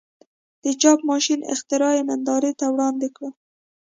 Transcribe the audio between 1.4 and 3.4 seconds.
اختراع یې نندارې ته وړاندې کړه.